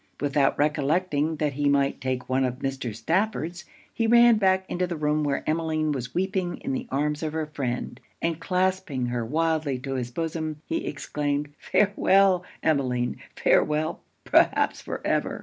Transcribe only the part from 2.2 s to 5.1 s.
one of Mr. Stafford's, he ran back into the